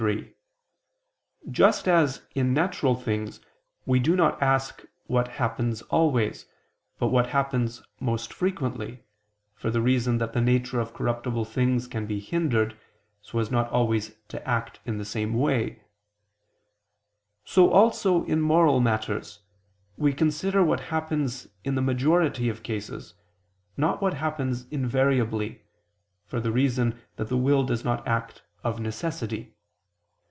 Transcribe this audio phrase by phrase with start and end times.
[0.01, 0.33] 3:
[1.51, 3.39] Just as in natural things
[3.85, 6.43] we do not ask what always happens,
[6.97, 9.03] but what happens most frequently,
[9.53, 12.75] for the reason that the nature of corruptible things can be hindered,
[13.21, 15.83] so as not always to act in the same way;
[17.45, 19.41] so also in moral matters,
[19.97, 23.13] we consider what happens in the majority of cases,
[23.77, 25.61] not what happens invariably,
[26.25, 29.53] for the reason that the will does not act of necessity.